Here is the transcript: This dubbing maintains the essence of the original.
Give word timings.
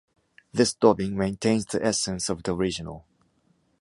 This 0.51 0.73
dubbing 0.73 1.15
maintains 1.15 1.67
the 1.67 1.85
essence 1.85 2.27
of 2.27 2.41
the 2.41 2.55
original. 2.55 3.05